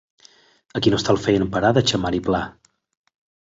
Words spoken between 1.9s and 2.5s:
Xammar i Pla?